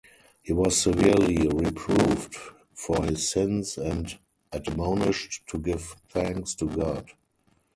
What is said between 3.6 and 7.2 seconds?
and admonished to give thanks to God.